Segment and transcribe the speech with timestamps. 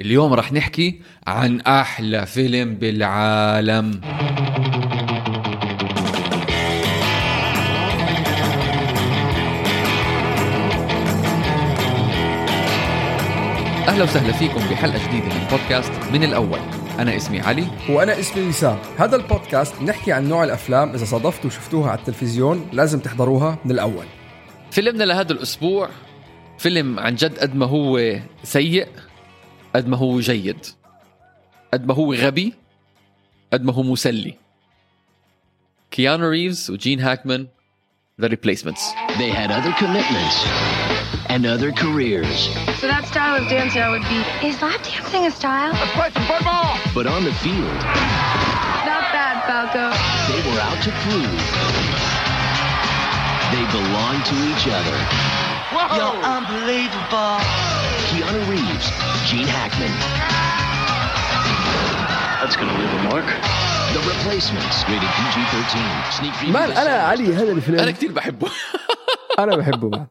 [0.00, 4.00] اليوم رح نحكي عن أحلى فيلم بالعالم.
[13.88, 16.58] أهلا وسهلا فيكم بحلقة جديدة من بودكاست من الأول.
[16.98, 17.66] أنا اسمي علي.
[17.88, 22.98] وأنا اسمي وسام هذا البودكاست نحكي عن نوع الأفلام إذا صادفتوا وشفتوها على التلفزيون لازم
[22.98, 24.06] تحضروها من الأول.
[24.70, 25.88] فيلمنا لهذا الأسبوع
[26.58, 28.86] فيلم عن جد قد ما هو سيء.
[29.75, 30.65] قد ما هو جيد
[31.73, 32.53] قد ما هو غبي
[33.53, 34.35] قد ما هو مسلي
[35.91, 37.47] كيانو ريفز وجين هاكمان
[38.21, 38.81] The Replacements
[39.19, 40.37] They had other commitments
[41.29, 42.39] and other careers.
[42.81, 44.19] So that style of dancer would be.
[44.47, 45.73] Is lap dancing a style?
[46.97, 47.79] But on the field,
[48.91, 49.85] Not bad, Falco.
[50.29, 51.41] they were out to prove
[53.53, 54.97] they belonged to each other.
[55.95, 57.60] You're unbelievable.
[58.12, 58.86] Keanu Reeves,
[59.28, 59.94] Gene Hackman,
[62.40, 63.28] That's gonna leave a mark.
[63.94, 65.76] The Replacements, rated PG-13.
[66.18, 66.50] Sneak.
[66.52, 68.48] man أنا علي هذا أنا الفيلم كتير بحبه.
[69.38, 69.88] أنا بحبه.
[69.88, 70.06] man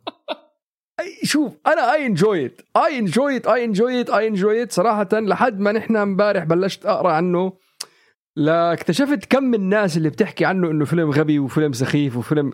[1.01, 4.71] أي- شوف أنا I enjoy it I enjoy it I enjoy it I enjoy it
[4.71, 7.53] صراحة لحد ما نحن امبارح بلشت أقرأ عنه.
[8.35, 12.53] لاكتشفت كم من الناس اللي بتحكي عنه إنه فيلم غبي وفيلم سخيف وفيلم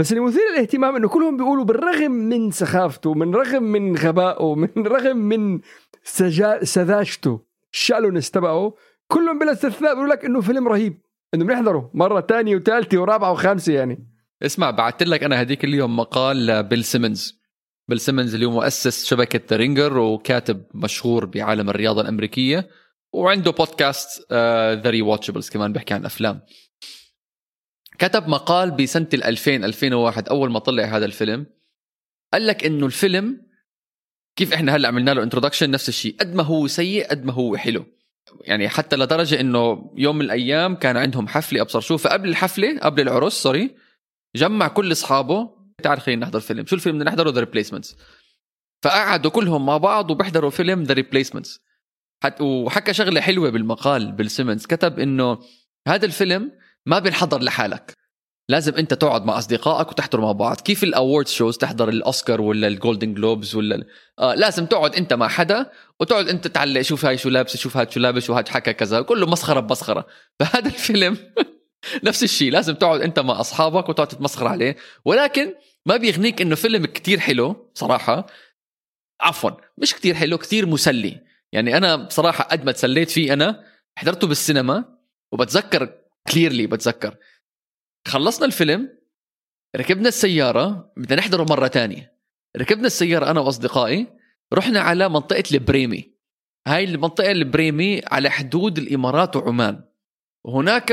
[0.00, 4.86] بس اللي مثير للاهتمام إنه كلهم بيقولوا بالرغم من سخافته من رغم من غبائه من
[4.96, 5.60] رغم من
[6.04, 6.64] سجا...
[6.64, 7.40] سذاجته
[7.72, 8.74] ال shallowness تبعه
[9.08, 11.00] كلهم بلا استثناء بيقولوا لك إنه فيلم رهيب
[11.34, 14.06] إنه بنحضره مرة ثانية وثالثه ورابعة وخامسة يعني.
[14.42, 17.40] اسمع بعثت لك أنا هديك اليوم مقال لبيل سيمنز.
[17.88, 22.68] بيل سيمنز اللي هو مؤسس شبكة The Ringer وكاتب مشهور بعالم الرياضة الأمريكية
[23.12, 24.32] وعنده بودكاست
[24.82, 26.40] The Rewatchables كمان بيحكي عن أفلام.
[28.00, 31.46] كتب مقال بسنة ال 2000 2001 أول ما طلع هذا الفيلم
[32.32, 33.46] قال لك إنه الفيلم
[34.36, 37.56] كيف إحنا هلأ عملنا له introduction نفس الشيء قد ما هو سيء قد ما هو
[37.56, 37.84] حلو.
[38.40, 43.02] يعني حتى لدرجة إنه يوم من الأيام كان عندهم حفلة أبصر شو فقبل الحفلة قبل
[43.02, 43.76] العرس sorry
[44.36, 45.50] جمع كل أصحابه
[45.82, 46.66] تعال خلينا نحضر فيلم.
[46.66, 47.96] شو الفيلم بدنا نحضره؟ The Replacements
[48.82, 51.60] فقعدوا كلهم مع بعض وبيحضروا فيلم The Replacements
[52.40, 55.38] وحكى شغلة حلوة بالمقال بيل سيمنز كتب إنه
[55.88, 56.52] هذا الفيلم
[56.90, 57.92] ما بينحضر لحالك.
[58.48, 60.60] لازم انت تقعد مع أصدقائك وتحضروا مع بعض.
[60.60, 63.84] كيف ال award shows تحضر الأوسكار ولا ال Golden Globes ولا
[64.18, 67.90] آه لازم تقعد انت مع حدا وتقعد انت تعلق شوف هاي شو لابسة شوف هاد
[67.90, 70.06] شو لابس وهاد حكى كذا كله مسخرة بمسخرة.
[70.40, 71.16] فهذا الفيلم
[72.08, 74.76] نفس الشيء لازم تقعد انت مع أصحابك وتقعد تتمسخر عليه.
[75.04, 75.54] ولكن
[75.86, 78.26] ما بيغنيك إنه فيلم كتير حلو صراحة.
[79.20, 81.20] عفوا مش كتير حلو كتير مسلي.
[81.52, 83.64] يعني أنا بصراحة قد ما تسليت فيه أنا
[83.98, 84.84] حضرته بالسينما
[85.32, 85.99] وبتذكر
[86.30, 87.16] clearly بتذكر.
[88.08, 88.88] خلصنا الفيلم
[89.76, 92.16] ركبنا السيارة بدنا نحضره مرة تانية.
[92.56, 94.06] ركبنا السيارة أنا وأصدقائي
[94.52, 96.14] رحنا على منطقة البريمي.
[96.66, 99.84] هاي المنطقة البريمي على حدود الإمارات وعمان.
[100.44, 100.92] وهناك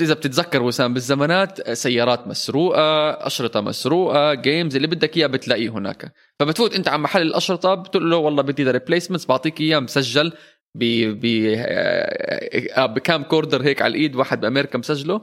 [0.00, 6.12] إذا بتتذكر وسام بالزمانات سيارات مسروقة أشرطة مسروقة games اللي بدك إياه بتلاقيه هناك.
[6.38, 10.32] فبتفوت أنت على محل الأشرطة بتقول له والله بدي Replacements بعطيك إياه مسجل.
[10.74, 10.84] ب
[11.20, 11.54] ب
[12.76, 15.20] آه، ب camcorder هيك على الإيد واحد بأمريكا مسجله.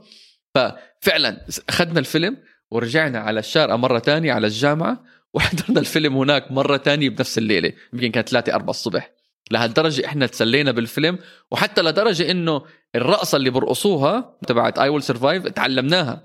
[0.56, 2.38] ففعلا أخذنا الفيلم
[2.72, 7.74] ورجعنا على الشارقه مرة تانية على الجامعة وحضرنا الفيلم هناك مرة تانية بنفس الليلة.
[7.94, 9.12] يمكن كانت 3 4 الصبح.
[9.52, 11.18] لهالدرجة إحنا تسلينا بالفيلم.
[11.52, 12.62] وحتى لدرجة إنه
[12.96, 16.24] الرقصة اللي برقصوها تبعت I Will Survive تعلمناها.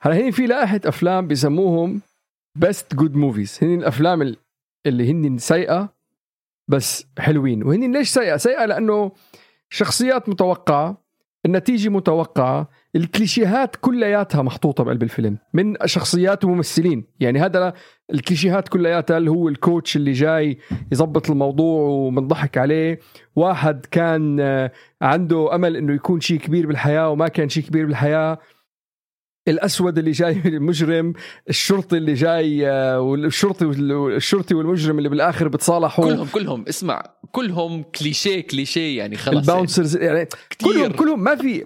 [0.00, 2.00] هلا هين في لائحة أفلام بيسموهم
[2.58, 4.36] best good movies هن الأفلام ال-
[4.86, 5.97] اللي هن سيئه
[6.68, 7.62] بس حلوين.
[7.62, 9.12] وهن ليش سيئة؟ سيئة لأنه
[9.70, 11.08] شخصيات متوقعة
[11.46, 17.04] النتيجة متوقعة الكليشيهات كلياتها محطوطة بقلب الفيلم من شخصيات وممثلين.
[17.20, 17.72] يعني هذا
[18.12, 20.58] الكليشيهات كلياتها اللي هو ال coach اللي جاي
[20.92, 22.98] يظبط الموضوع ومنضحك عليه.
[23.36, 28.38] واحد كان آه، عنده أمل إنه يكون شيء كبير بالحياة وما كان شيء كبير بالحياة.
[29.48, 31.12] الأسود اللي جاي المجرم
[31.48, 38.40] الشرطي اللي جاي آه، والشرطي الشرطي والمجرم اللي بالآخر بتصالحوا كلهم كلهم اسمع كلهم كليشيه
[38.40, 40.72] كليشيه يعني خلص ال bouncers يعني كتير.
[40.72, 41.64] كلهم كلهم ما في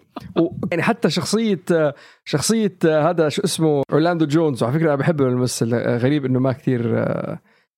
[0.70, 1.94] يعني حتى شخصية آه،
[2.24, 6.52] شخصية آه، هذا شو اسمه أورلاندو جونز وعلى فكرة أنا بحب الممثل غريب إنه ما
[6.52, 6.86] كثير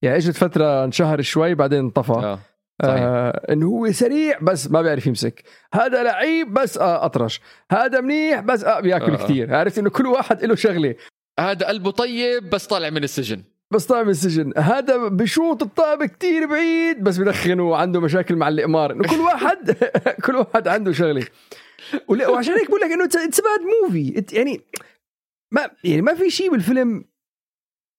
[0.01, 2.39] يعني إجت فترة انشهر شوي بعدين انطفى آه.
[2.83, 3.01] صحيح.
[3.01, 5.43] آه إنه هو سريع بس ما بيعرف يمسك.
[5.73, 7.41] هذا لعيب بس آه أطرش.
[7.71, 9.23] هذا منيح بس آه بياكل آه.
[9.23, 10.95] كثير عرفت إنه كل واحد له شغلة.
[11.39, 13.43] هذا قلبه طيب بس طالع من السجن.
[13.71, 14.53] بس طالع من السجن.
[14.57, 18.91] هذا بشوط الطابة كتير بعيد بس بدخن وعنده مشاكل مع القمار.
[18.91, 19.71] إنه كل واحد
[20.25, 21.27] كل واحد عنده شغلة.
[22.09, 24.61] وعشان هيك بقول لك إنه it's bad movie يعني
[25.51, 27.05] ما يعني ما في شيء بالفيلم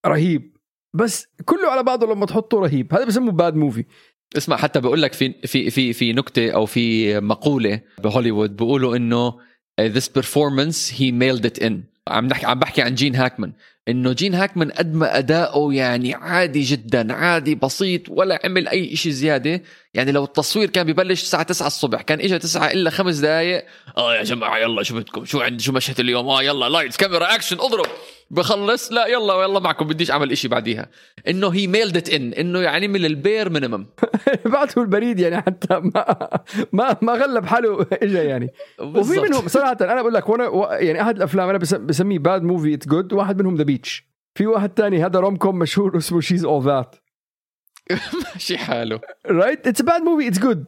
[0.06, 0.56] رهيب.
[0.94, 2.94] بس كله على بعضه لما تحطه رهيب.
[2.94, 3.84] هذا بسموه bad movie
[4.36, 9.34] اسمع حتى بقول لك في في في في نكتة أو في مقولة بهوليوود بيقولوا إنه
[9.80, 11.72] this performance he mailed it in.
[12.08, 13.52] عم نحكي عم بحكي عن جين هاكمان.
[13.88, 19.12] إنه جين هاكمان قد ما أداؤه يعني عادي جدا عادي بسيط ولا عمل أي شيء
[19.12, 19.62] زيادة.
[19.94, 23.64] يعني لو التصوير كان ببلش الساعة 9 الصبح كان اجى 9 إلا خمس دقائق
[23.96, 27.34] آه يا جماعة يلا شو بدكم؟ شو عندي؟ شو مشهد اليوم؟ آه يلا lights camera
[27.34, 27.86] action اضرب.
[28.30, 30.90] بخلص لا يلا يلا معكم بديش أعمل إشي بعديها.
[31.28, 33.86] إنه هي mailed it in إنه يعني من ال bare minimum
[34.52, 36.28] بعته البريد يعني حتى ما
[36.72, 38.48] ما ما غلب حاله اجى يعني.
[38.80, 42.74] وفي منهم صراحة أنا بقول لك وأنا يعني أحد الأفلام أنا بس- بسميه bad movie
[42.74, 46.44] it's good واحد منهم The Beach في واحد تاني هذا rom com مشهور اسمه She's
[46.44, 46.96] All That
[48.34, 49.00] ماشي حاله.
[49.26, 50.64] right it's bad movie it's good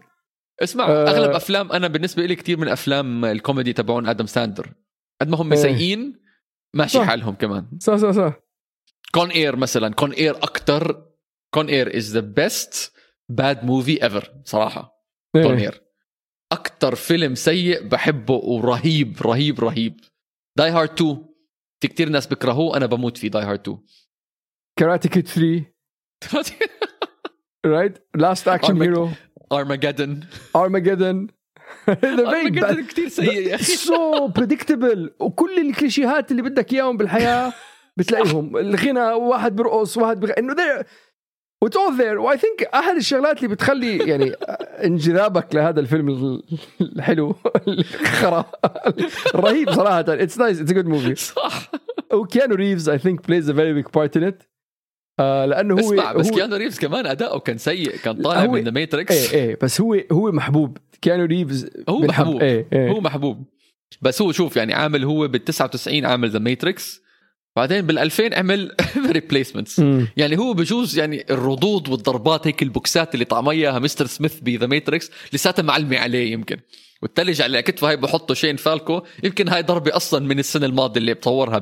[0.62, 1.08] اسمع آه.
[1.10, 4.66] أغلب أفلام أنا بالنسبة لي كثير من أفلام الكوميدي تبعون آدم ساندلر.
[5.20, 5.58] قد ما هم إيه.
[5.62, 6.27] سيئين
[6.74, 7.04] ماشي صح.
[7.04, 7.78] حالهم كمان.
[7.80, 8.40] صح صح صح.
[9.14, 9.94] Con Air مثلا.
[9.94, 11.06] Con Air أكثر
[11.54, 12.92] Con Air is the best
[13.28, 15.04] bad movie ever صراحة.
[15.32, 15.58] Con.
[15.58, 15.82] Air
[16.52, 20.00] أكثر فيلم سيء بحبه ورهيب رهيب رهيب.
[20.58, 21.28] Die Hard 2
[21.80, 23.78] في كتير ناس بيكرهوه أنا بموت فيه Die Hard 2
[24.78, 25.64] Karate Kid 3
[27.66, 29.08] right Last Action Hero
[29.52, 30.20] Armageddon
[30.56, 31.26] Armageddon
[32.04, 33.64] Armageddon كثير سيء يا أخي.
[33.64, 37.52] so predictable وكل الكليشيهات اللي بدك إياهم بالحياة
[37.96, 38.56] بتلاقيهم.
[38.56, 40.30] الغنى واحد برقص واحد بغ...
[40.38, 40.54] إنه
[41.62, 44.32] what's all there why think أحد الشغلات اللي بتخلي يعني
[44.84, 46.42] انجذابك لهذا الفيلم ال-
[46.80, 47.34] الحلو
[47.68, 48.44] الخرا
[49.34, 50.00] الرهيب صراحة.
[50.08, 51.70] it's nice it's good movie صح.
[52.12, 54.42] وكيانو ريفز I think plays a very big part in it
[55.18, 58.70] لأنه هو اسمع بس هو كيانو ريفز كمان أداؤه كان سيء كان طالع من The
[58.70, 60.78] Matrix إيه إيه بس هو هو محبوب.
[61.02, 62.42] كيانو ريفز هو محبوب.
[62.42, 62.90] إيه إيه.
[62.90, 63.44] هو محبوب.
[64.02, 67.02] بس هو شوف يعني عامل هو بال 99 عامل The Matrix
[67.58, 68.76] بعدين بال 2000 عمل
[69.10, 69.82] Replacements.
[70.16, 74.66] يعني هو بجوز يعني الردود والضربات هيك البوكسات اللي طعمها إياها Mister Smith ب The
[74.66, 76.56] Matrix لساتها معلمة عليه يمكن.
[77.02, 79.02] والتلج على كتفه هاي بحطه شين فالكو.
[79.22, 81.58] يمكن هاي ضربة أصلا من السنة الماضية اللي بصورها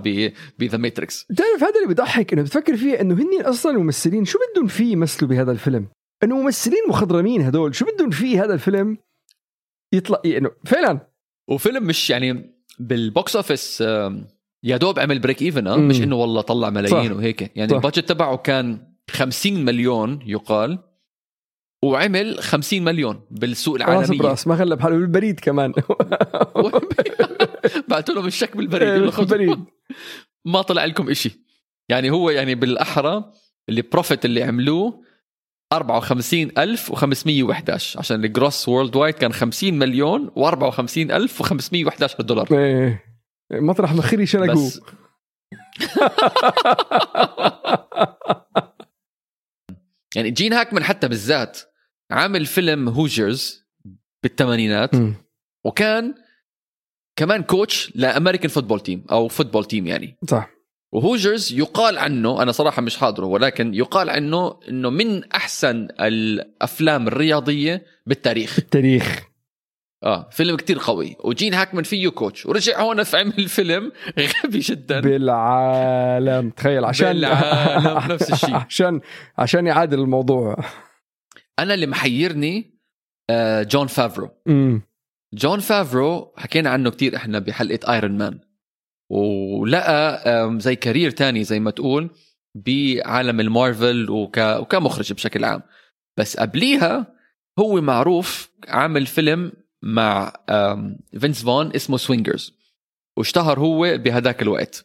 [0.59, 1.27] ب The Matrix.
[1.31, 5.31] بتعرف هذا اللي بضحك؟ إنه بتفكر فيه إنه هن أصلا الممثلين شو بدهم فيه يمثلوا
[5.31, 5.89] بهذا الفيلم؟
[6.23, 8.99] إنه ممثلين مخضرمين هدول شو بدهم فيه هذا الفيلم؟
[9.93, 11.09] يطلع انه فعلا.
[11.49, 13.85] وفيلم مش يعني بال box office
[14.67, 15.77] يا دوب عمل break even آه.
[15.77, 17.17] مش إنه والله طلع ملايين صح.
[17.17, 17.57] وهيك.
[17.57, 17.77] يعني صح.
[17.77, 20.79] ال budget تبعه كان 50 مليون يقال
[21.85, 24.19] وعمل 50 مليون بالسوق راس العالمية.
[24.19, 25.73] براس ما غلب حاله بالبريد كمان.
[27.89, 29.11] بعتوا لهم الشيك بالبريد.
[29.11, 29.25] خذوا.
[29.25, 29.65] بالبريد.
[30.53, 31.47] ما طلع لكم إشي.
[31.89, 33.33] يعني هو يعني بالأحرى
[33.69, 35.03] ال profit اللي عملوه
[35.73, 42.49] 54511 عشان ال gross worldwide كان 50 مليون و54511 دولار
[43.53, 44.81] مطرح ما خري شنقوه بس
[50.17, 51.61] يعني جين هاكمان حتى بالذات
[52.11, 53.67] عامل فيلم Hoosiers
[54.23, 54.91] بالثمانينات.
[55.65, 56.15] وكان
[57.19, 60.17] كمان coach ل American football team أو football team يعني.
[60.29, 60.51] صح.
[60.93, 67.09] و Hoosiers يقال عنه أنا صراحة مش حاضره ولكن يقال عنه إنه من أحسن الأفلام
[67.09, 68.59] الرياضية بالتاريخ.
[68.59, 69.23] التاريخ
[70.07, 71.17] آه فيلم كتير قوي.
[71.25, 72.47] وجين هاكمان فيه coach.
[72.47, 73.93] ورجع هون في عمل فيلم
[74.45, 75.01] غبي جدا.
[75.01, 76.51] بالعالم.
[76.51, 78.55] تخيل عشان بالعالم، نفس الشيء.
[78.55, 79.01] عشان
[79.39, 80.57] عشان يعادل الموضوع.
[81.59, 82.77] أنا اللي محيرني
[83.31, 84.31] آه، جون فافرو.
[84.49, 84.83] امم
[85.35, 88.39] جون فافرو حكينا عنه كتير إحنا بحلقة Iron Man
[89.11, 90.21] ولقى
[90.59, 92.11] زي career تاني زي ما تقول
[92.55, 94.39] بعالم المارفل وك...
[94.39, 95.63] وكمخرج بشكل عام.
[96.19, 97.15] بس قبليها
[97.59, 99.53] هو معروف عامل فيلم
[99.87, 100.33] مع
[101.21, 102.53] فينس فون اسمه Swingers
[103.17, 104.85] واشتهر هو بهداك الوقت.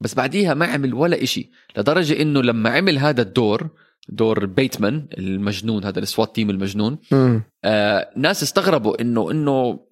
[0.00, 3.70] بس بعديها ما عمل ولا إشي لدرجة إنه لما عمل هذا الدور
[4.08, 6.98] دور بيتمان المجنون هذا ال SWAT team المجنون
[7.64, 9.86] آه ناس استغربوا إنه إنه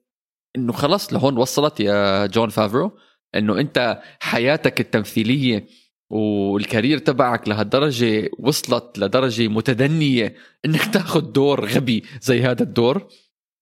[0.56, 2.98] إنه خلص لهون وصلت يا جون فافرو
[3.34, 5.66] إنه أنت حياتك التمثيلية
[6.11, 10.34] وال career تبعك لهالدرجة وصلت لدرجة متدنية
[10.64, 13.06] إنك تاخذ دور غبي زي هذا الدور.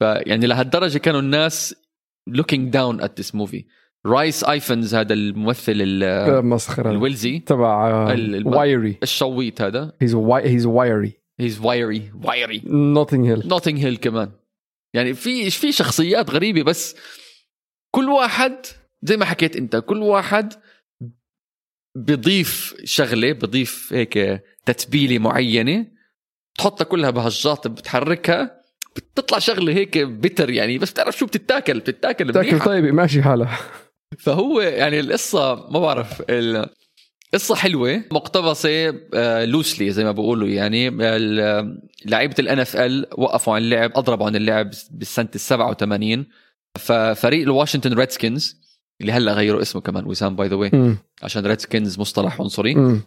[0.00, 1.75] فيعني لهالدرجة كانوا الناس
[2.30, 3.64] looking down at this movie.
[4.07, 6.90] رايس ايفنز هذا الممثل ال- مسخرة.
[6.90, 8.04] الويلزي تبع
[8.44, 9.92] wiry الشويت هذا.
[10.02, 14.33] he's he's wiry he's wiry wiry Notting Hill Notting Hill كمان.
[14.95, 16.97] يعني في في شخصيات غريبة بس
[17.95, 18.66] كل واحد
[19.02, 20.52] زي ما حكيت أنت كل واحد
[21.97, 25.87] بضيف شغلة بضيف هيك تتبيلة معينة
[26.59, 28.59] تحطها كلها بهجات بتحركها
[28.97, 32.66] بتطلع شغلة هيك بتر يعني بس بتعرف شو بتتاكل بتتاكل تاكل منيحة.
[32.66, 33.59] طيب ماشي حالها
[34.18, 36.66] فهو يعني القصة ما بعرف ال...
[37.35, 38.90] قصة حلوة مقتبسة
[39.44, 40.90] loosely زي ما بقولوا يعني
[42.06, 46.26] لعيبة ال NFL وقفوا عن اللعب أضربوا عن اللعب بالسنة ال 87
[46.78, 48.60] ففريق ال Washington Redskins
[49.00, 50.96] اللي هلأ غيروا اسمه كمان وسام by the way.
[51.23, 53.00] عشان Redskins مصطلح عنصري.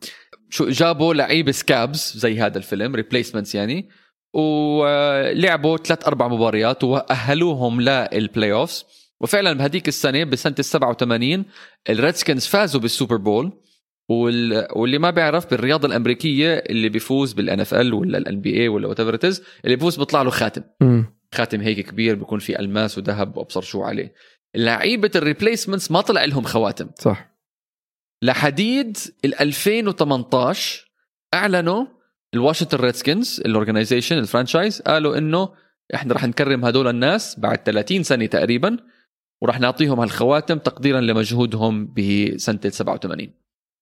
[0.49, 3.89] شو جابوا لعيبة scabs زي هذا الفيلم replacements يعني
[4.33, 8.85] ولعبوا ثلاث أربع مباريات وأهلوهم لل playoffs
[9.21, 11.45] وفعلا بهديك السنة بسنة ال 87
[11.89, 13.51] ال Redskins فازوا بال Super Bowl.
[14.09, 14.67] وال...
[14.75, 19.13] واللي ما بيعرف بالرياضة الأمريكية اللي بيفوز بال NFL ولا ال NBA ولا whatever
[19.65, 20.63] اللي بيفوز بيطلع له خاتم.
[21.33, 24.13] خاتم هيك كبير بيكون فيه ألماس وذهب وأبصر شو عليه.
[24.55, 26.89] لعيبة ال replacements ما طلع لهم خواتم.
[26.99, 27.33] صح.
[28.21, 30.91] لحد ال 2018
[31.33, 31.85] أعلنوا
[32.33, 35.49] ال Washington Redskins ال organization ال franchise قالوا إنه
[35.95, 38.77] إحنا رح نكرم هدول الناس بعد 30 سنة تقريبا
[39.41, 43.27] ورح نعطيهم هالخواتم تقديرا لمجهودهم بسنة ال 87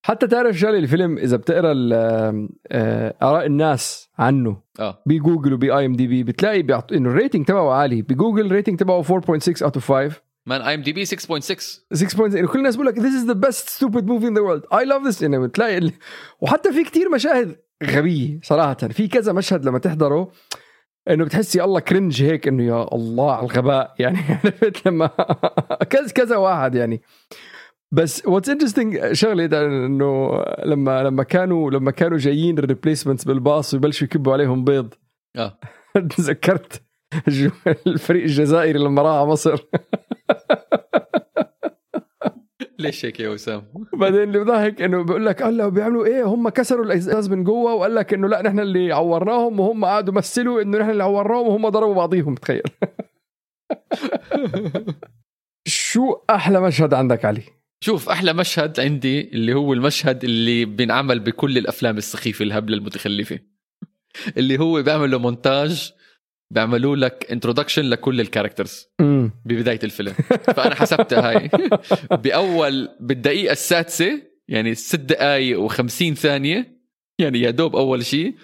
[0.05, 1.73] حتى تعرف شغله الفيلم إذا بتقرأ
[2.71, 5.03] آه، آراء الناس عنه آه.
[5.05, 6.93] بجوجل وب IMDb بتلاقي بيعط...
[6.93, 8.01] إنه ال rating تبعه عالي.
[8.01, 12.75] بجوجل ال rating تبعه 4.6 out of 5 man IMDb 6.6 6 point كل الناس
[12.75, 14.63] بيقول لك this is the best stupid movie in the world.
[14.73, 15.21] I love this.
[15.21, 15.91] يعني بتلاقي ال...
[16.41, 18.73] وحتى في كتير مشاهد غبية صراحة.
[18.73, 20.31] في كذا مشهد لما تحضره
[21.09, 23.95] إنه بتحس يا الله cringe هيك إنه يا الله على الغباء.
[23.99, 25.07] يعني عرفت لما
[25.89, 27.01] كذا كذا واحد يعني.
[27.93, 33.73] بس what's interesting شغلة ده إنه لما لما كانوا لما كانوا جايين ال replacements بالباص
[33.73, 34.93] ويبلشوا يكبوا عليهم بيض.
[35.37, 35.59] آه.
[36.17, 36.81] تذكرت
[37.87, 39.61] الفريق الجزائري لما راح على مصر.
[42.81, 43.63] ليش هيك يا وسام؟
[43.99, 47.95] بعدين اللي بضحك إنه بيقول لك الله بيعملوا إيه؟ هم كسروا الإزاز من جوا وقال
[47.95, 51.95] لك إنه لا نحن اللي عورناهم وهم قعدوا مثلوا إنه نحن اللي عورناهم وهم ضربوا
[51.95, 52.63] بعضيهم تخيل.
[55.67, 57.41] شو أحلى مشهد عندك علي؟
[57.83, 63.39] شوف أحلى مشهد عندي اللي هو المشهد اللي بينعمل بكل الأفلام السخيفة الهبلة المتخلفة.
[64.37, 65.93] اللي هو بيعملوا مونتاج
[66.51, 68.87] بيعملوا لك introduction لكل ال characters
[69.45, 70.13] ببداية الفيلم.
[70.55, 71.49] فأنا حسبتها هاي.
[72.17, 76.81] بأول بالدقيقة السادسة يعني ست دقائق و50 ثانية
[77.19, 78.35] يعني يا دوب أول شيء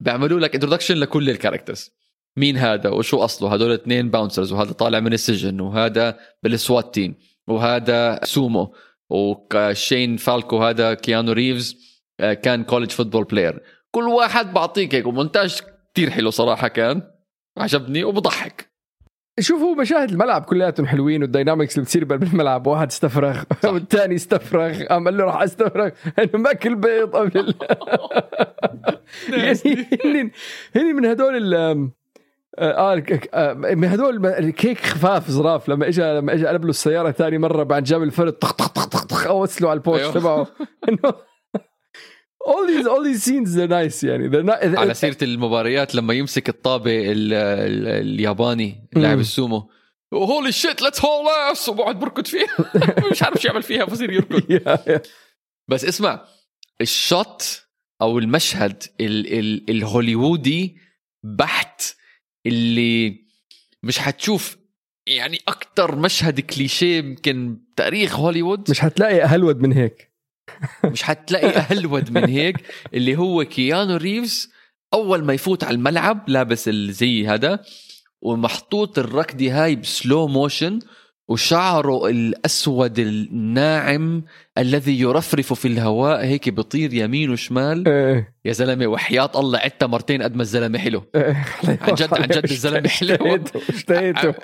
[0.00, 1.90] بيعملوا لك introduction لكل ال characters
[2.36, 7.14] مين هذا؟ وشو أصله؟ هدول اثنين bouncers وهذا طالع من السجن وهذا بال SWAT team
[7.48, 8.74] وهذا سومو
[9.10, 11.76] و Shane Falco هذا كيانو ريفز
[12.20, 15.60] آه، كان college football player كل واحد بعطيك هيك ومونتاج
[15.92, 17.15] كتير حلو صراحة كان.
[17.58, 18.70] عجبني وبضحك
[19.40, 24.82] شوف هو مشاهد الملعب كلياتهم حلوين وال dynamics اللي بتصير بالملعب واحد استفرغ والثاني استفرغ
[24.84, 27.54] قام قال له راح استفرغ إنه ماكل بيض قبل.
[29.32, 30.30] يعني هن
[30.76, 31.90] هن من هدول ال
[32.58, 37.10] آه الك- آه، من هدول الكيك خفاف ظراف لما اجى لما اجى قلب له السيارة
[37.10, 40.12] ثاني مرة بعد جاب الفرد طخ طخ طخ طخ طخ اوصله على البوش أيوه.
[40.12, 40.46] تبعه
[40.88, 41.12] إنه
[42.46, 44.30] all these all these scenes they're nice يعني.
[44.30, 49.18] They're not على سيرة المباريات لما يمسك الطابة ال- ال- الياباني لاعب.
[49.18, 49.70] السومو.
[50.14, 52.46] holy shit let's haul ass وبقعد بركض فيها.
[53.10, 54.40] مش عارف شو يعمل فيها بصير يركض.
[54.58, 55.08] Yeah, yeah.
[55.68, 56.24] بس اسمع
[56.80, 57.62] ال shot
[58.02, 60.76] أو المشهد ال ال الهوليوودي
[61.24, 61.82] بحت
[62.46, 63.24] اللي
[63.82, 64.56] مش حتشوف
[65.08, 68.70] يعني أكتر مشهد كليشيه يمكن تاريخ هوليوود.
[68.70, 70.12] مش حتلاقي اهلود من هيك.
[70.84, 72.56] مش حتلاقي اهلود من هيك
[72.94, 74.50] اللي هو كيانو ريفز
[74.94, 77.60] أول ما يفوت على الملعب لابس الزي هذا
[78.22, 80.78] ومحطوط الركضة هاي ب slow motion
[81.28, 84.24] وشعره الأسود الناعم
[84.58, 87.88] الذي يرفرف في الهواء هيك بيطير يمين وشمال.
[87.88, 88.34] إيه.
[88.44, 91.02] يا زلمة وحياة الله عدتها مرتين قد ما الزلمة حلو.
[91.14, 91.44] إيه.
[91.82, 93.40] عن جد عن جد الزلمة حلو.
[93.68, 94.34] اشتهيته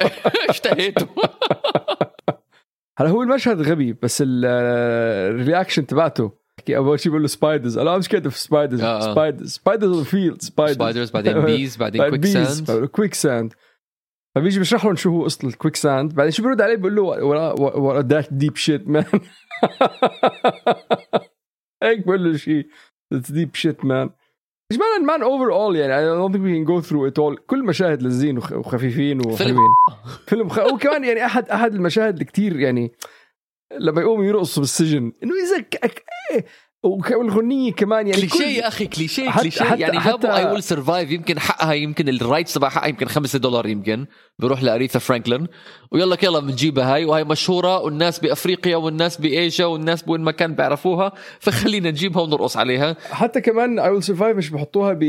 [0.51, 1.07] اشتهيته
[2.99, 4.45] هلا هو المشهد غبي بس ال-
[5.41, 6.43] الرياكشن تبعته.
[6.71, 8.81] اول شيء بقول له سبايدرز أنا مش كده في سبايدرز.
[9.05, 13.53] سبايدرز سبايدرز اون فيلد سبايدرز بعدين بيز بعدين كويك ساند كويك ساند
[14.35, 17.53] فبيجي بيشرح لهم شو هو قصه الكويك ساند بعدين شو بيرد عليه؟ بيقول له ورا
[17.61, 19.05] ورا ذات ديب شيت مان
[21.83, 22.67] هيك بقول له شيء
[23.13, 24.11] اتس ديب شيت مان
[24.73, 27.41] اجمالا مان اوفر اول يعني I don't think we can go through it all.
[27.47, 29.57] كل مشاهد لذين وخ- وخفيفين وحلوين.
[30.27, 30.59] فيلم خ...
[30.73, 32.93] وكمان يعني احد أحد المشاهد اللي كتير يعني
[33.79, 35.95] لما يقوموا يرقصوا بالسجن إنه إذا ك...
[36.85, 39.65] والغنيه كمان يعني كليشيه كل- يا أخي كليشيه كليشيه.
[39.75, 43.39] يعني حتى- جابوا I Will Survive يمكن حقها يمكن ال rights تبع حقها يمكن 5
[43.39, 44.07] دولار يمكن.
[44.39, 45.47] بروح لأريثا فرانكلين.
[45.93, 51.13] ويلا يلا بنجيبها هاي وهي مشهورة والناس بأفريقيا والناس بآسيا والناس بوين ما كان بيعرفوها.
[51.41, 52.97] فخلينا نجيبها ونرقص عليها.
[53.11, 55.03] حتى كمان I Will Survive مش بحطوها ب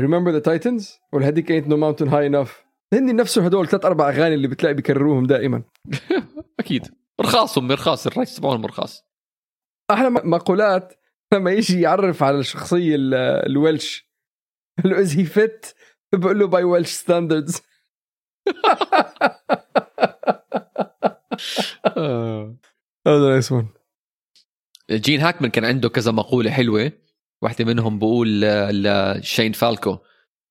[0.00, 4.08] Remember the Titans ولا هذيك Ain't No Mountain High Enough هن نفسه هدول ثلاث أربع
[4.08, 5.62] أغاني اللي بتلاقي بيكرروهم دائما.
[6.60, 6.86] أكيد.
[7.20, 8.06] رخاصهم رخاص.
[8.06, 9.09] ال rights تبعهم رخاص.
[9.90, 10.94] أحلى مقولات
[11.32, 13.14] لما يجي يعرف على الشخصية ال-
[13.50, 14.10] ال Welsh.
[14.78, 15.66] بقول له is he fit
[16.14, 17.62] بقول له by Welsh standards
[23.06, 23.68] هذا nice one
[24.90, 26.92] جين هاكمان كان عنده كذا مقولة حلوة.
[27.42, 29.98] واحدة منهم بقول لشين فالكو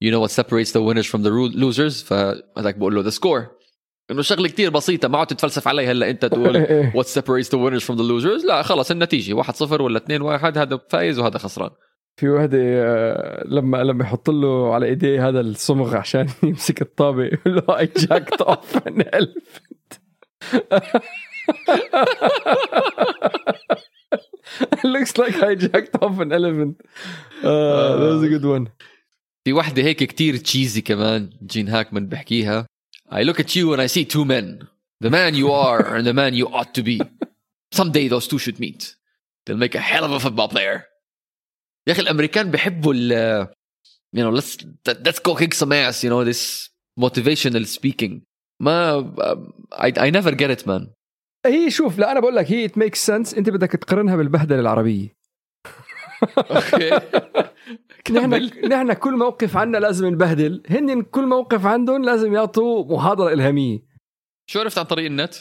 [0.05, 2.03] you know what separates the winners from the losers?
[2.03, 3.58] فهذاك بقول له the score.
[4.11, 6.65] إنه شغلة كتير بسيطة ما عاد تتفلسف علي هلا أنت تقول
[6.97, 8.45] what separates the winners from the losers.
[8.45, 11.69] لا خلص النتيجة 1-0 ولا 2-1 هذا فايز وهذا خسران.
[12.17, 17.55] في وحدة آه، لما لما يحط له على إيديه هذا الصمغ عشان يمسك الطابة يقول
[17.55, 19.99] له ejaculate of an elephant.
[24.83, 26.75] Looks like I jacked off an elephant.
[27.43, 28.67] Uh, that was a good one.
[29.45, 32.65] في واحدة هيك كتير تشيزي كمان جين هاكمان بحكيها.
[33.10, 34.46] I look at you and I see two men
[35.00, 36.96] the man you are and the man you ought to be
[37.72, 38.80] someday those two should meet
[39.44, 40.82] they'll make a hell of a football player
[41.86, 43.46] يا أخي الأمريكان بيحبوا ال
[44.16, 44.56] you know let's
[45.06, 48.20] let's go kick some ass you know this motivational speaking
[48.60, 49.14] ما
[49.72, 50.88] I, I never get it man
[51.46, 55.16] هي شوف لا انا بقول لك هي it makes sense انت بدك تقارنها بالبهدله العربيه
[56.37, 56.99] أوكي.
[58.13, 58.33] نحن
[58.67, 60.63] نحن كل موقف عنا لازم نبهدل.
[60.69, 63.79] هن كل موقف عندهم لازم يعطوا محاضرة إلهامية.
[64.49, 65.35] شو عرفت عن طريق النت؟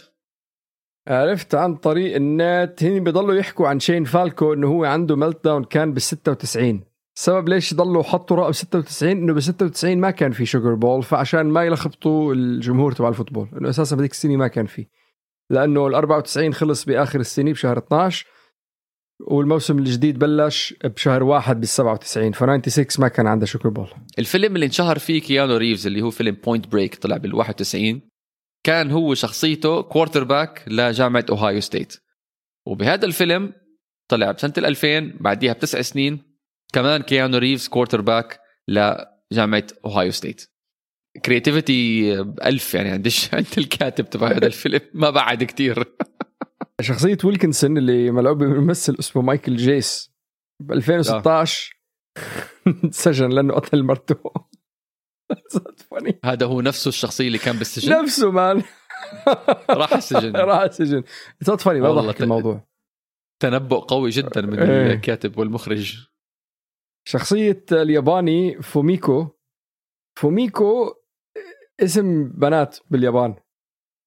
[1.09, 2.83] عرفت عن طريق النت.
[2.83, 6.85] هن بيضلوا يحكوا عن شين فالكو إنه هو عنده meltdown كان بال 96
[7.17, 11.47] السبب ليش ضلوا حطوا رقم 96 إنه بال 96 ما كان في Sugar Bowl فعشان
[11.47, 13.49] ما يلخبطوا الجمهور تبع ال football.
[13.61, 14.87] إنه أساسا بهذيك السنة ما كان في.
[15.51, 18.27] لأنه ال 94 خلص بآخر السنة بشهر 12
[19.21, 23.89] والموسم الجديد بلش بشهر واحد بال 97 ف 96 ما كان عنده Sugar Bowl.
[24.19, 28.01] الفيلم اللي انشهر فيه كيانو ريفز اللي هو فيلم Point Break طلع بال 91
[28.65, 31.97] كان هو شخصيته quarterback لجامعة Ohio State
[32.67, 33.53] وبهذا الفيلم
[34.09, 36.23] طلع بسنة ال 2000 بعديها بتسع سنين
[36.73, 40.47] كمان كيانو ريفز quarterback لجامعة Ohio State
[41.25, 45.85] creativity ألف يعني عندش عند الكاتب تبع هذا الفيلم ما بعد كتير.
[46.81, 50.13] شخصية ويلكنسون اللي ملعوب بممثل اسمه مايكل جيس
[50.63, 51.79] ب 2016
[52.91, 54.33] سجن لأنه قتل مرته.
[56.25, 58.63] هذا هو نفسه الشخصية اللي كان بالسجن؟ نفسه man
[59.71, 60.37] راح السجن.
[60.51, 61.03] راح السجن.
[61.43, 62.69] so funny ما ضحك الموضوع.
[63.43, 64.93] تنبؤ قوي جدا من إيه.
[64.93, 66.09] الكاتب والمخرج.
[67.05, 69.29] شخصية الياباني فوميكو.
[70.19, 70.95] فوميكو
[71.81, 73.37] اسم بنات باليابان.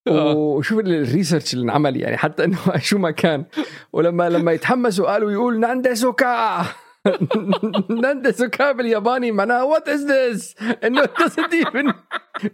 [0.09, 3.45] وشوف ال research اللي انعمل يعني حتى إنه شو ما كان.
[3.93, 6.65] ولما لما يتحمسوا قالوا يقول なんですか
[8.03, 11.93] なんですか بالياباني معناها what is this إنه doesn't even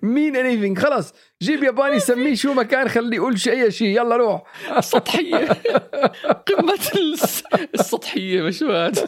[0.03, 0.79] mean anything.
[0.79, 4.43] خلص جيب ياباني سميه شو ما كان خليه يقول شيء أي شيء يلا روح.
[4.79, 5.47] سطحية.
[6.47, 8.99] قمة الس- السطحية مشوات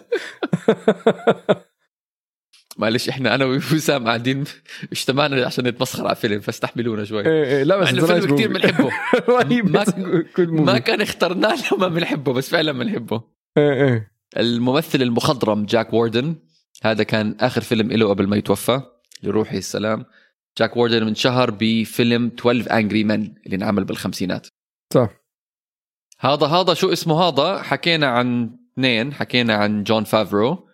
[2.80, 4.44] معلش إحنا أنا ووسام قاعدين
[4.92, 7.26] اجتمعنا عشان نتمسخر على فيلم فاستحملونا شوي.
[7.26, 8.48] إيه إيه، لا بس فيلم كثير.
[8.54, 8.90] بنحبه.
[9.64, 10.78] ما- ما.
[10.80, 13.24] كان اخترناه له ما بنحبه بس فعلا بنحبه.
[13.58, 14.12] إيه إيه.
[14.38, 16.36] الممثل المخضرم جاك ووردن
[16.84, 18.82] هذا كان آخر فيلم له قبل ما يتوفى
[19.24, 20.06] لروحه السلام.
[20.58, 24.48] جاك ووردن انشهر بفيلم 12 Angry Men اللي انعمل بالخمسينات.
[24.94, 25.10] صح.
[26.20, 30.69] هذا هذا شو اسمه هذا؟ حكينا عن اثنين حكينا عن جون فافرو.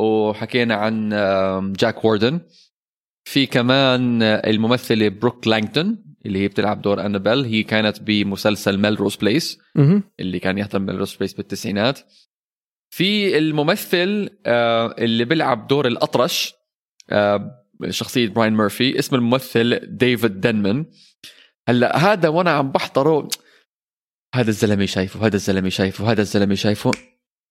[0.00, 1.08] وحكينا عن
[1.72, 2.40] جاك ووردن
[3.24, 7.44] في كمان آه، الممثلة بروك لانجتون اللي هي بتلعب دور أنابيل.
[7.44, 10.02] هي كانت بمسلسل Melrose Place مهم.
[10.20, 12.00] اللي كان يحضر Melrose Place بالتسعينات.
[12.94, 16.54] في الممثل آه، اللي بيلعب دور الأطرش
[17.10, 20.86] آه، شخصية براين ميرفي اسم الممثل ديفيد دنمان
[21.68, 23.28] هلأ هذا وأنا عم بحضره
[24.34, 26.90] هذا الزلمة شايفه هذا الزلمة شايفه هذا الزلمة شايفه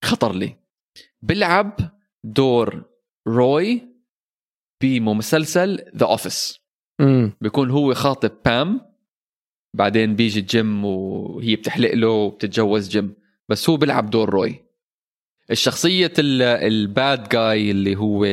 [0.03, 0.55] خطر لي.
[1.21, 2.83] بيلعب دور
[3.27, 3.81] روي
[4.83, 6.59] بمسلسل The Office.
[7.41, 8.81] بيكون هو خاطب بام
[9.75, 13.13] بعدين بيجي جيم وهي بتحلق له وبتتجوز جيم
[13.49, 14.65] بس هو بيلعب دور روي.
[15.51, 18.25] الشخصية ال- ال bad guy اللي هو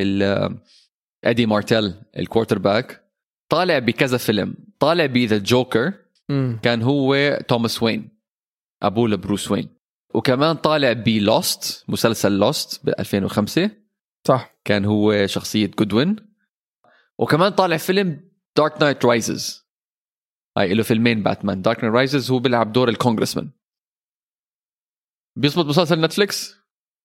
[1.25, 3.05] ادي مارتيل ال quarterback
[3.49, 4.55] طالع بكذا فيلم.
[4.79, 5.93] طالع ب The Joker.
[6.63, 8.09] كان هو توماس وين
[8.83, 9.69] أبوه لبروس وين.
[10.15, 13.71] وكمان طالع ب Lost مسلسل Lost ب 2005
[14.29, 14.57] صح.
[14.65, 16.17] كان هو شخصية جودوين
[17.19, 19.67] وكمان طالع فيلم Dark Knight Rises
[20.59, 23.51] هاي له فيلمين باتمان Dark Knight Rises هو بيلعب دور ال congressman
[25.39, 26.57] بيزبط مسلسل نتفليكس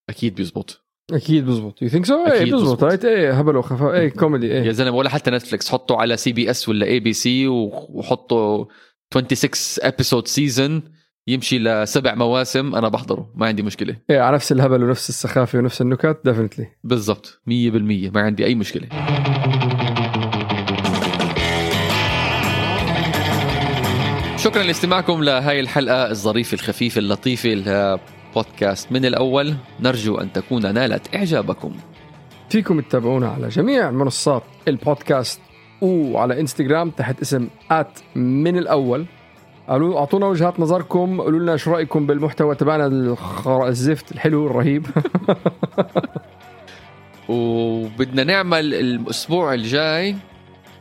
[0.10, 0.86] أكيد بيزبط.
[1.12, 2.84] أكيد بزبط you think so إيه بزبط بزبط.
[2.84, 4.48] right إيه هبل وخفا إيه كوميدي.
[4.48, 8.68] يا إيه زلمة ولا حتى نتفليكس حطه على CBS ولا ABC وحطه
[9.14, 10.94] 26 episode season
[11.28, 13.96] يمشي لسبع مواسم أنا بحضره ما عندي مشكلة.
[14.10, 17.52] إيه على نفس الهبل ونفس السخافة ونفس النكت definitely بالضبط 100%
[18.14, 18.88] ما عندي أي مشكلة.
[24.38, 29.56] شكرا لاستماعكم لهاي الحلقة الظريفة الخفيفة اللطيفة لبودكاست من الأول.
[29.80, 31.76] نرجو أن تكون نالت إعجابكم.
[32.50, 35.42] فيكم تتابعونا على جميع منصات البودكاست
[35.82, 37.48] وعلى إنستغرام تحت اسم
[38.16, 39.06] من الأول.
[39.70, 43.68] قالوا أعطونا وجهات نظركم قولوا لنا شو رأيكم بالمحتوى تبعنا الخر...
[43.68, 44.88] الزفت الحلو الرهيب
[47.30, 50.16] وبدنا نعمل الأسبوع الجاي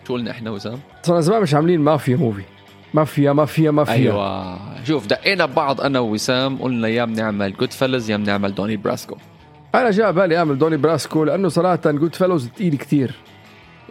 [0.09, 2.43] شو قلنا إحنا وسام صرنا زمان مش عاملين مافيا movie.
[2.95, 3.95] مافيا مافيا مافيا.
[3.95, 4.59] أيوه.
[4.85, 9.17] شوف دقينا ببعض أنا ووسام قلنا يا بنعمل Goodfellas يا بنعمل Donnie Brasco
[9.75, 13.15] أنا جاء بالي أعمل دوني براسكو لأنه صراحة Goodfellas تقيل كتير.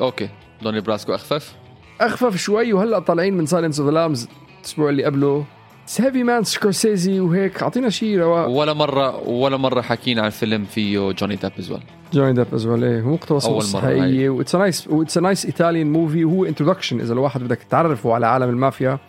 [0.01, 0.29] okay.
[0.61, 1.55] دوني براسكو أخفف؟
[2.01, 4.27] أخفف شوي وهلأ طالعين من Silence of the Lambs
[4.59, 5.45] الأسبوع اللي قبله.
[5.99, 7.63] heavy man سكورسيزي وهيك.
[7.63, 8.47] أعطينا شيء رواق.
[8.49, 11.81] ولا مرة ولا مرة حكينا عن فيلم فيه جوني ديب as well
[12.13, 13.01] جوني ديب as well إيه.
[13.01, 14.01] مقتبس مرة هاي.
[14.01, 18.49] حقيقيه what's nice what's nice Italian movie وهو introduction إذا الواحد بدك تعرفه على عالم
[18.49, 18.99] المافيا.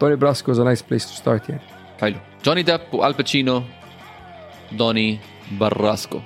[0.00, 1.62] دوني براسكو is nice place to start يعني.
[2.00, 2.16] حلو.
[2.44, 3.62] جوني ديب والباتشينو
[4.72, 5.18] دوني
[5.60, 6.20] براسكو.